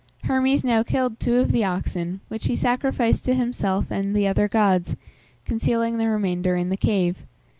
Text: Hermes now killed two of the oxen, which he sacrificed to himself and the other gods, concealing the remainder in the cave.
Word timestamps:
Hermes 0.23 0.63
now 0.63 0.81
killed 0.81 1.19
two 1.19 1.35
of 1.35 1.51
the 1.51 1.63
oxen, 1.63 2.21
which 2.27 2.47
he 2.47 2.55
sacrificed 2.55 3.23
to 3.25 3.35
himself 3.35 3.91
and 3.91 4.15
the 4.15 4.25
other 4.27 4.47
gods, 4.47 4.95
concealing 5.45 5.99
the 5.99 6.09
remainder 6.09 6.55
in 6.55 6.69
the 6.69 6.75
cave. 6.75 7.27